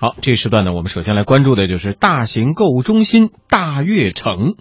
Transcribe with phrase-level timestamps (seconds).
[0.00, 4.54] 好，这时段呢，我们首先来关注的就是大型购物中心大悦城。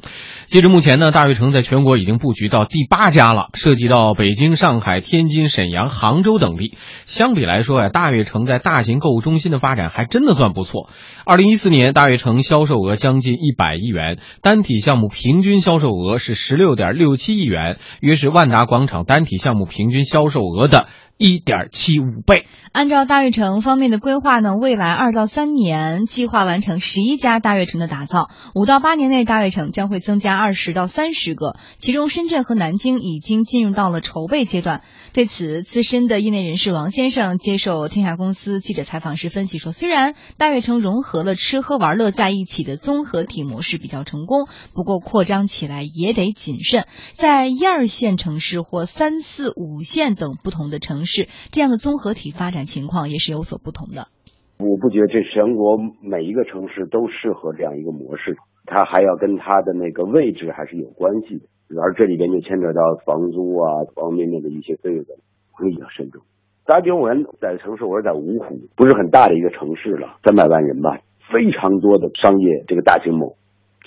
[0.48, 6.76] 截至目前呢，大悦城在全国已经布局到第八家了，涉及到北京、上海、天津、沈阳、杭州等地。
[7.06, 10.90] 相比来说呀，大悦城在大型购物中心的发展还真的算不错。
[11.24, 20.88] 二零一四年，大悦城销售额将近一百亿元，单体项目平均销售额是十六点六七亿元，约是万达广场单体项目平均销售额的。
[21.18, 22.46] 一点七五倍。
[22.72, 34.84] 按照大悦城方面的规划呢，未来二到三年计划完成十一家大悦城的打造，五到八年内大悦城将会增加二十到三十个，其中深圳和南京已经进入到了筹备阶段。
[35.12, 51.07] 对此，资深的业内人士王先生接受天下公司记者采访时分析说，虽然大悦城融合了吃喝玩乐在一起的综合体模式比较成功，不过扩张起来也得谨慎，在一二线城市或三四五线等不同的城市。
[51.08, 54.12] 是这样的综合体发展情况也是有所不同的。
[54.60, 58.36] 我不觉得这全国每一个城市都适合这样一个模式，
[58.66, 61.46] 它还要跟它的那个位置还是有关系的。
[61.78, 65.06] 而这里边就牵扯到房租啊方方面面的一些费用，
[65.52, 66.24] 会比较慎重。
[66.66, 67.08] 大家我
[67.40, 70.98] 在城市，我是在芜湖，不是很大的一个城市了，三百万人吧，
[71.32, 73.38] 非常多的商业这个大型某，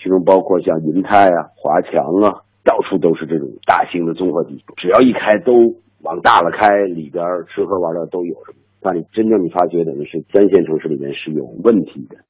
[0.00, 5.74] 其中包括像银泰啊、华强啊，到处都是这种大型的综合体，只要一开都。
[6.02, 8.58] 往大了开，里边吃喝玩乐都有什么？
[8.82, 12.24] 那你真正你发觉等于是三线城市里面是有问题的。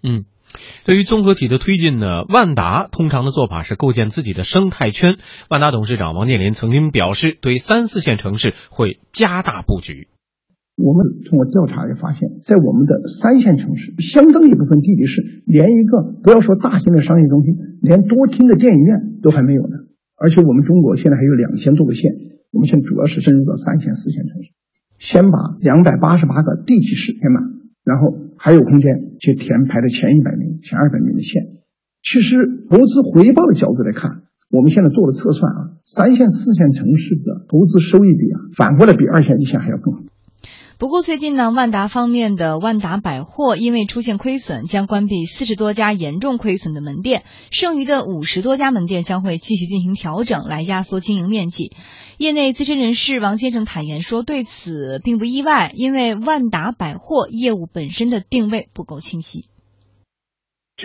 [0.00, 0.26] 嗯，
[0.86, 5.16] 对于综合体的推进呢，万达通常的做法是构建自己的生态圈。
[5.50, 10.06] 万达董事长王健林曾经表示，对三四线城市会加大布局。
[10.76, 19.78] 我们通过调查也发现，在我们的三线城市，相当一部分地级市连一个不要说大型的商业中心，连多厅的电影院都还没有呢。
[20.20, 22.10] 而且我们中国现在还有两千多个县。
[22.50, 24.50] 我们现在主要是深入到三线、四线城市，
[24.96, 27.42] 先把两百八十八个地级市填满，
[27.84, 31.42] 然后还有空间去填排的前一百名、前二百名的县。
[32.02, 32.38] 其实
[32.70, 40.00] 投资回报的角度来看，我们现在做了测算啊，三线、四线城市的投资收益比啊，反过来比二线、一线还要更好。
[40.78, 51.72] 不过最近呢，万达方面的万达百货因为出现亏损，将关闭四十多家严重亏损的门店，剩余的五十多家门店将会继续进行调整，来压缩经营面积。
[52.16, 59.46] 业内资深人士王先生坦言说，对此并不意外，因为万达百货业务本身的定位不够清晰。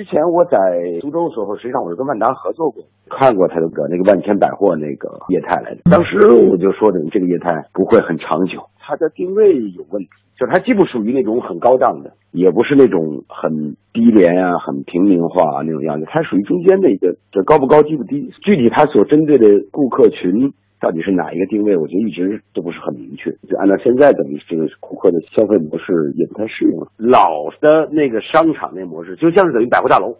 [0.03, 0.57] 之前我在
[0.99, 5.83] 苏州的时候，实际上我是跟万达合作过，看过他的个那个万千百货那个业态来的。
[5.85, 18.29] 当时我就说的，这个业态不会很长久，它的定位有问题，就是它既不属于那种很高档的，也不是那种很低廉啊、很平民化那种样子，它属于中间的一个，就高不高、低不低。
[18.43, 20.51] 具体它所针对的顾客群。
[20.83, 21.77] 到底是哪一个定位？
[21.77, 23.31] 我觉得一直都不是很明确。
[23.47, 26.91] 就按照现在等于这个顾客的消费模式也不太适应了。
[26.97, 30.17] 老的那个商场那模式，就像是等于百货大楼。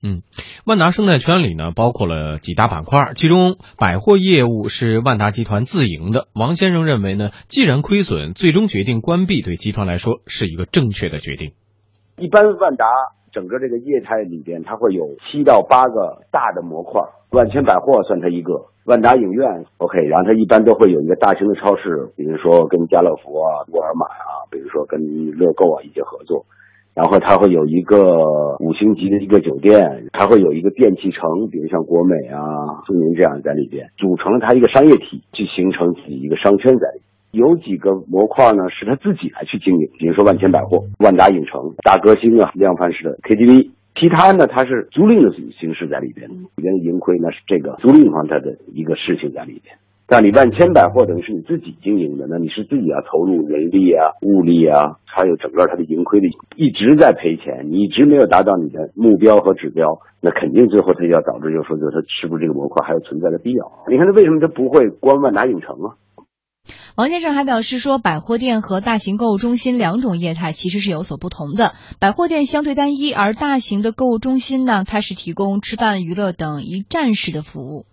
[0.00, 0.22] 嗯，
[0.64, 6.28] 万达生态圈里呢，包括了几大板块，其中百货业务是万达集团自营的。
[6.32, 11.50] 王先生认为呢，既然亏损，最终决定关闭，对集团来说是一个正确的决定。
[12.16, 12.86] 一般万达。
[13.32, 25.00] 整个这个业态里边，它会有七到八个大的模块，万千百货算它一个，万达影院 OK，然后它一般都会有一个大型的超市，比如说跟家乐福啊、沃尔玛啊，比如说跟
[25.36, 26.44] 乐购啊一些合作，
[26.94, 32.40] 然后它会有一个五星级的一个酒店，它会有一个电器城，比如像国美啊、
[32.86, 37.00] 苏宁这样在里边，组成了它一个商业体，去形成自己一个商圈在里。
[37.30, 49.76] 有几个模块呢，是他自己来去经营，比如说万千百货、万达影城、大歌星啊、量贩式的 KTV，其他呢，它是租赁的形式在里边，里边的盈亏那是这个租赁方它的一个事情在里边。
[50.10, 63.70] 但你万千百货等于是你自己经营的，那你是自己要投入人力啊、物力啊，还有整个它的盈亏的，一直在赔钱，你一直没有达到你的目标和指标，那肯定最后它就要导致，就说，就是它是不是这个模块还有存在的必要？
[63.86, 65.92] 你看它为什么它不会关万达影城啊？
[66.96, 71.72] 王先生还表示说，百货店和大型购物中心两种业态其实是有所不同的。
[72.00, 77.86] 百货店相对单一，而大型的购物中心呢，它是提供吃饭、娱乐等一站式的服务。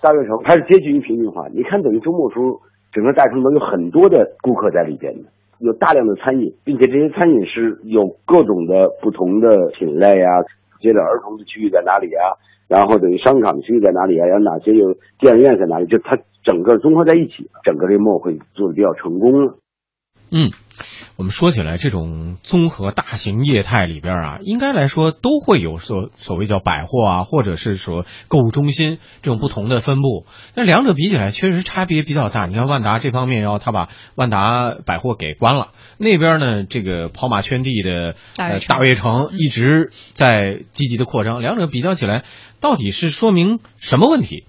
[0.00, 2.60] 大悦城它是接近于平民化，你看等于周末时候，
[2.92, 10.42] 整个大城都有很多的顾客在里边的，有大量的餐饮，并且这些餐饮是有各种的不同的品类啊。
[10.82, 12.34] 接着儿童的区域在哪里啊？
[12.66, 14.26] 然后等于商场区域在哪里啊？
[14.26, 15.86] 有哪些有电影院在哪里？
[15.86, 19.58] 就它整个综合在一起，整个这个梦会做的比较成功了。
[20.30, 20.50] 嗯。
[21.16, 30.26] 我们说起来，这种综合大型业态里边啊，应该来说都会有所所谓叫百货啊，或者是说购物中心这种不同的分布。
[30.54, 32.46] 但两者比起来，确实差别比较大。
[32.46, 35.68] 你看万达这方面，要他把万达百货给关了，
[35.98, 41.42] 那边呢，这个跑马圈地的 呃大悦城一直在积极的扩张。
[41.42, 42.24] 两者比较起来，
[42.58, 44.44] 到底是说明什么问题？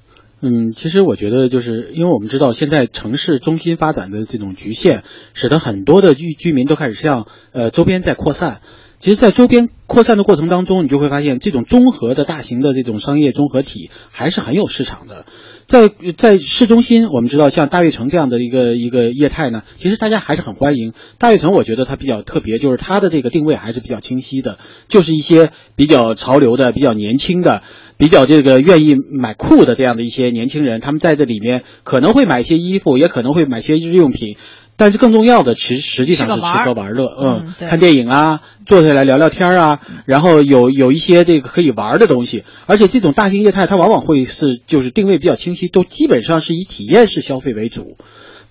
[0.45, 5.03] 嗯，其实我觉得，就是因为我们知道现在城市中心发展的这种局限，
[5.33, 8.59] 使得很多的居居民都开始向呃周边在扩散。
[9.03, 15.25] 其实，在周边扩散的过程当中，你就会发现，这种综合的大型的这种商业综合体还是很有市场的。
[15.67, 20.93] 在在市中心，我们知道像大悦城这样的一个一个业态呢，其实大家还是很欢迎。
[21.17, 24.57] 大悦城我觉得它比较特别，就是它的这个定位还是比较清晰的，
[24.87, 27.61] 就是一些比较潮流的、比较年轻的。
[27.95, 34.35] 比较这个愿意买酷的这样的一些年轻人，他们在这里面可能会买一些衣服，也可能会买些日用品，
[34.75, 47.97] 但是更重要的，其实实际上是吃喝玩乐，嗯，看电影啊，坐下来聊聊天啊，然后有有一些这个可以玩的东西，而且这种大型业态它往往会是就是定位比较清晰，都基本上是以体验式消费为主。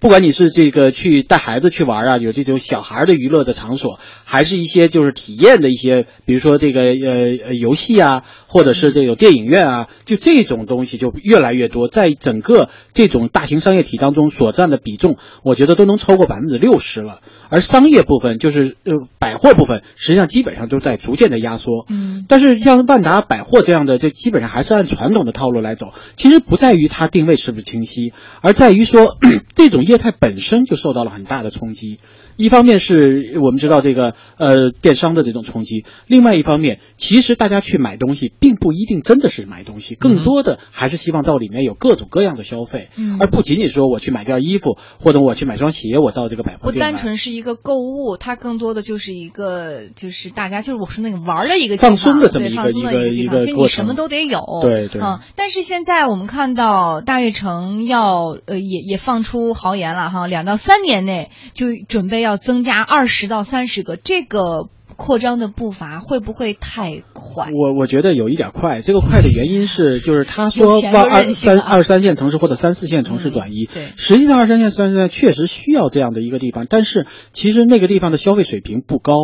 [0.02, 17.20] 不管你是这个去带孩子去玩啊，有这种小孩的娱乐的场所，还是一些就是体验的一些，比如说这个呃游戏啊，或者是这种电影院啊，就这种东西就越来越多，在整个这种大型商业体当中所占的比重，我觉得都能超过百分之六十了。
[17.52, 21.84] 而商业部分就是呃百货部分，实际上基本上都在逐渐的压缩。
[21.90, 25.93] 嗯，但是像万达百货这样的，就基本上还是按传统的套路来走。
[26.16, 29.19] 其实不在于它定位是不是清晰，而在于说
[29.54, 32.00] 这种业态本身就受到了很大的冲击。
[32.42, 42.88] 一方面是我们知道这个呃电商的这种冲击，另外一方面，其实大家去买东西并不一定真的是买东西，更多的还是希望到里面有各种各样的消费，
[43.20, 46.74] 而不仅仅说我去买件衣服或者我去买双鞋，我到这个百货店。
[46.74, 54.40] 不单纯是一个购物，它更多的就是一个就是大家就是我说那个玩的一个放松的这么一个一个一个所以你什么都得有。
[54.62, 55.00] 对对。
[55.00, 63.02] 嗯，但是现在我们看到大悦城要呃也也放出豪言了哈，两到三年内就准备要增加二。
[63.02, 67.49] 二十到三十个，这个扩张的步伐会不会太快？
[67.52, 68.81] 我我觉得有一点快。
[68.81, 73.69] 这个快的原因是，就是他说 往二三二三线城市或者三四线城市转移。
[73.75, 79.14] 对，实际上二三线、三四线确实需要这样的一个地方，但是其实那个地方的消费水平不高，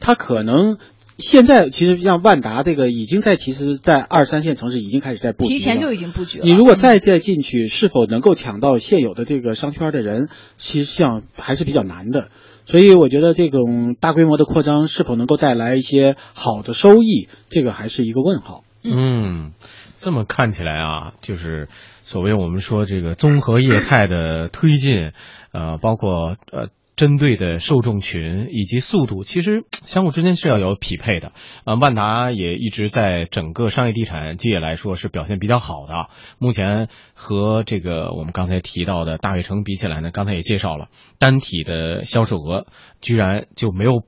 [0.00, 0.78] 它可能
[1.20, 6.44] 现在其实像万达这个已经在其实，在二三线城市已经开始在布局，提前就已经布局了。
[6.44, 12.28] 你如果再再进去，是否能够抢到现有的这个商圈的人，其实像还是比较难的。
[12.66, 18.64] 所以我觉得这种大规模的扩张是否能够带来一些好的收益，这个还是一个问号。
[18.82, 19.52] 嗯，
[19.96, 21.68] 这么看起来啊，就是
[22.02, 25.12] 所谓我们说这个综合业态的推进，
[25.52, 26.68] 呃，包括呃。
[27.00, 31.32] 针对的受众群以及速度，其实相互之间是要有匹配的。
[31.64, 36.10] 啊，万达也一直在整个商业地产界来说是表现比较好的。
[36.38, 40.88] 目前和这个我们刚才提到的大悦城比起来呢，刚才也介绍了，
[41.18, 42.66] 单体的销售额
[43.00, 44.02] 居然就没有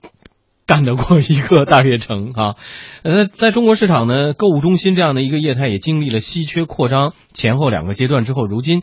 [0.66, 2.56] 干得过一个大悦城啊。
[3.04, 8.82] 呃，在中国市场呢，购物中心这样的一个业态也经历了稀缺扩张前后两个阶段之后，如今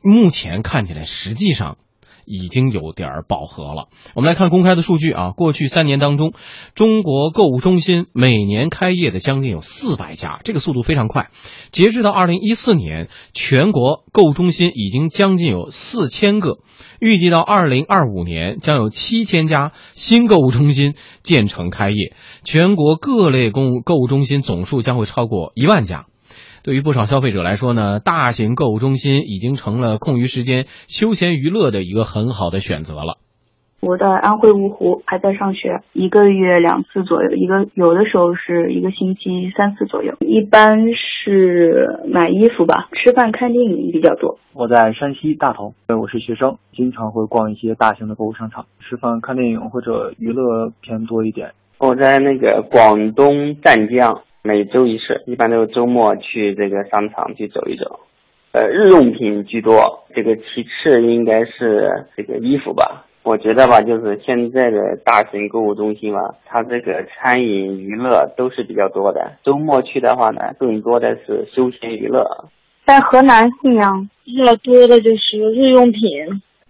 [0.00, 1.76] 目前看起来实际上。
[2.26, 3.88] 已经有点饱和了。
[4.14, 6.32] 我们来看公开的数据啊，过去三年当中，
[6.74, 11.30] 中国购物中心每年开业的将近有四百家，这个速度非常快。
[11.70, 16.58] 截至到二零一四年，全国购物中心已经将近有四千个，
[17.00, 22.14] 预计到二零二五年将有七千家新购物中心建成开业，
[22.44, 26.06] 全国各类公购物中心总数将会超过一万家。
[26.66, 33.18] 对于不少消费者来说呢，大型购物中心已经成了空余时间休闲娱乐的一个很好的选择了。
[33.78, 40.14] 我在安徽芜湖，还在上学，一个月两次左右，一个有的时候是一个星期三次左右。
[40.18, 44.40] 一般是买衣服吧，吃饭看电影比较多。
[44.52, 51.52] 我在山西大同，我是学生，经常会逛一些大型的购物商场，吃饭看电影或者娱乐偏多一点。
[51.78, 54.22] 我在那个广东湛江。
[54.46, 57.98] 每周一次，一般都是周末去这个商场去走一走，
[58.52, 63.04] 呃，日用品居多，这个其次应该是这个衣服吧。
[63.24, 69.32] 我觉得吧，就是现在的大型购物中心吧，它这个餐饮娱乐都是比较多的。
[69.42, 72.24] 周末去的话呢，更多的是休闲娱乐。
[72.86, 76.00] 在河南信阳，比较多的就是日用品。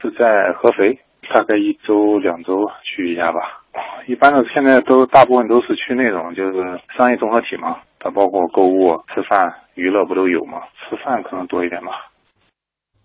[0.00, 0.98] 就在合肥，
[1.34, 3.65] 大概一周两周去一下吧。
[4.08, 10.60] 一般的现在都大部分都是去那种就是商业综合体嘛，它包括购物、吃饭、娱乐不都有吗？
[10.88, 12.12] 吃饭可能多一点吧。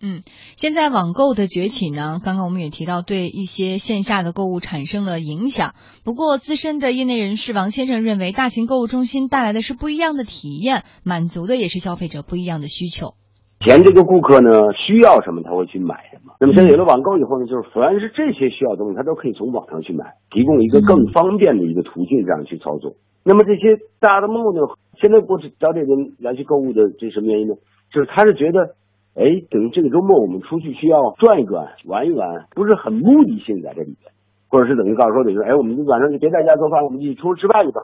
[0.03, 0.23] 嗯，
[0.57, 5.75] 现在网购的崛起呢，刚刚我们也提到，对一些线下的购物产生了影响。
[6.03, 13.13] 不过，资深的业内人士王先生认为，大型购物中心带来的是不一样的体验，满足的也是消费者不一样的需求。
[13.61, 22.93] 前这个顾客呢需要什么他会去买什么，那么现在有了网购以后呢，就是凡是这些需要的东西，他都可以从网上去买，提供一个更方便的一个途径，这样去操作。
[23.23, 24.59] 那么这些大的目的，
[24.99, 27.53] 现在不找这人来去购物的，这什么原因呢？
[27.93, 28.73] 就是他是觉得，
[29.15, 34.11] 哎，等于这个周末我们出去需要转一转、玩一玩，不是很目的性在这里边，
[34.49, 37.81] 或者是等于告诉说，等于说，哎，我们晚上就别在家做饭，我们一起出去吃饭去吧。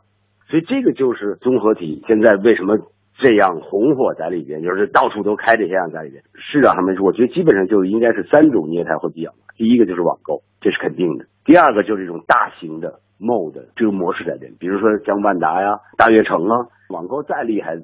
[0.49, 2.01] 所以这个就是综合体。
[2.07, 2.77] 现在为什么？
[3.19, 6.21] 这样红火在里边，就是到处都开这些样在里边。
[6.35, 11.25] 市场上面，我觉得基本上就应该是三种业态会比较第一个就是网购，这是肯定的。
[11.43, 17.75] 第二个就是这种大型的 mall 的这个模式在里边，比如说像万达呀、大悦城啊，网购再厉害，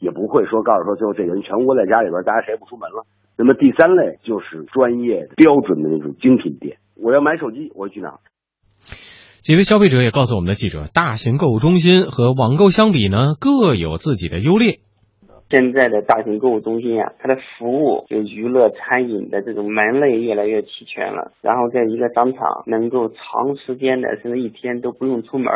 [0.00, 3.04] 也不会说告诉说最后这人全窝在家里边，大家谁也不出门了。
[3.38, 6.76] 那么第三类就是专业的、标准的那种精品店。
[6.96, 8.18] 我要买手机，我去哪？
[9.42, 14.80] 几位消费者也告诉我们的记者，大型购物中心和网购相比呢，各有自己的优劣。
[15.48, 21.32] 现在的大型购物中心啊，它的服务就娱乐、餐饮的这种门类越来越齐全了。
[21.40, 25.50] 然后在一个商场能够长时间的，甚至一天都不用出门，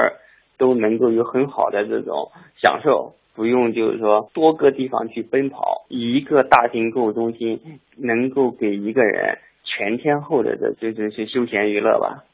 [0.57, 5.85] 都能够有很好的这种享受，不用就是说多个地方去奔跑。
[5.91, 7.61] 一个大型购物中心
[7.99, 12.25] 能够给一个人全天候的这这这些休闲娱乐吧。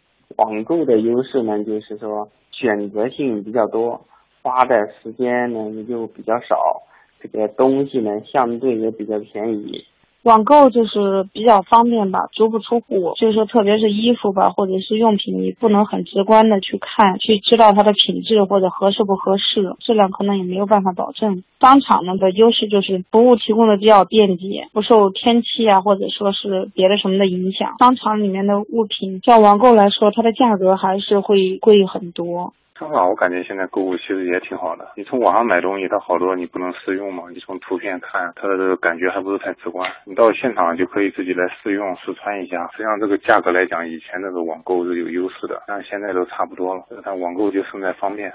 [0.40, 4.06] 网购的优势呢，就是说选择性比较多，
[4.40, 6.80] 花的时间呢也就比较少，
[7.20, 9.85] 这个东西呢相对也比较便宜。
[10.22, 21.42] 网购就是比较方便吧，足不出户，就是说特别是衣服吧，或者是用品，你不能很直观的去看，去知道它的品质或者合适不合适，质量可能也没有办法保证。
[21.60, 27.76] 商场呢的优势就是服务提供的比较便捷，不受天气啊或者说是别的什么的影响。
[27.78, 32.52] 商场里面的物品，像网购来说，它的价格还是会贵很多。
[32.80, 34.88] 商场我感觉现在购物其实也挺好的。
[34.96, 39.84] 你从网上买东西，它好多你不能试用嘛，你从图片看，它的这个感觉还不是太直观。
[40.06, 42.72] 你到现场就可以自己来试用、试穿一下。
[42.72, 46.88] 实际上这个价格来讲，以前那个网购是有优势的，但是现在都差不多了。
[47.04, 48.32] 但网购就胜在方便。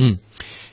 [0.00, 0.16] 嗯，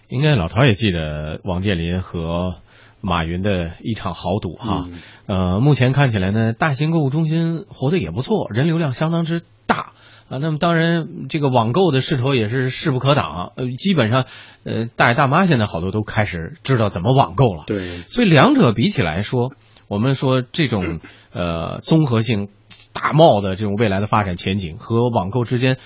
[0.07, 2.55] 应该老陶也记得王健林和
[3.01, 4.87] 马云的一场豪赌哈。
[5.27, 9.91] 呃，目前看起来呢，大型购物中心活得也不错，人流量相当之大。
[10.29, 13.53] 啊，那么当然，这个网购的势头也是势不可挡。
[13.55, 14.25] 呃，基本上，
[14.65, 17.63] 呃，大爷大妈现在好多都开始知道怎么网购了。
[17.65, 19.53] 对，所以两者比起来说，
[19.87, 20.99] 我们说这种
[21.31, 22.49] 呃综合性
[22.91, 25.77] 大贸的这种未来的发展前景和网购之间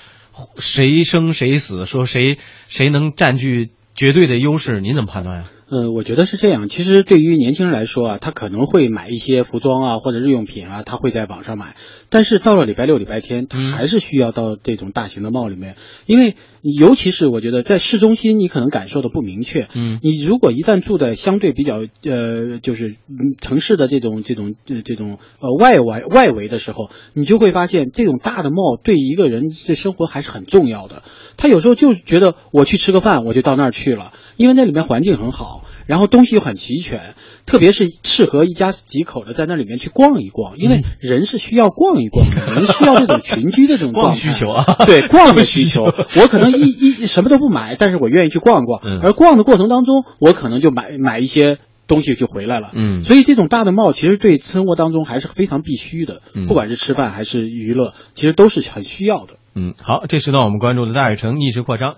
[0.58, 5.46] 谁生谁死，说谁谁能占据绝对的优势，您怎么判断呀？
[5.72, 6.68] 呃，我觉得是这样。
[6.68, 11.78] 其实对于年轻人来说啊，他可能会买一些服装啊或者日用品啊，他会在网上买。
[12.10, 19.70] 但是到了礼拜六、礼拜天，他还是需要到这种大型的 mall 里面，因为尤其是我觉得在市中心，你可能感受的不明确。
[19.74, 22.98] 嗯，你如果一旦住在相对比较呃，就是
[23.40, 31.04] 城市的这种这种这种呃外围外围的时候，你就会发现这种大的 mall 对一个人这生活还是很重要的。
[31.38, 35.64] 他有时候就觉得我去吃个饭，我就到那儿去了，因为那里面环境很好。
[35.88, 45.84] 然后东西又很齐全，特别是适合一家几口的在那里面去逛一逛，因为人是需要逛一逛的，人需要这种群居的这种逛需求啊，对 逛的需求。
[45.84, 51.58] 我可能一一什么都不买，但是我愿意去逛逛，而逛的过程当中，我可能就买买一些
[51.88, 52.70] 东西就回来了。
[52.74, 59.34] 嗯，所以这种大的帽其实对生活当中还是非常必须的，不管是吃饭还是娱乐，其实都是很需要的。
[59.56, 61.90] 嗯，好，这时呢我们关注的大悦城逆势扩张。